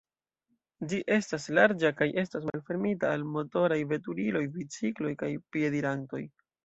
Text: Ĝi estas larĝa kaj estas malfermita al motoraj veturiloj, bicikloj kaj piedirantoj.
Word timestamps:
Ĝi 0.93 1.01
estas 1.15 1.43
larĝa 1.57 1.91
kaj 1.99 2.07
estas 2.21 2.47
malfermita 2.51 3.11
al 3.17 3.25
motoraj 3.35 3.79
veturiloj, 3.93 4.43
bicikloj 4.57 5.13
kaj 5.25 5.31
piedirantoj. 5.55 6.23